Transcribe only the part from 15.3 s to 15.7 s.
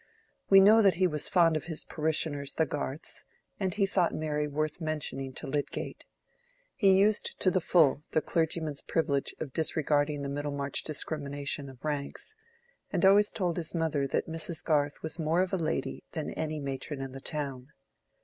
of a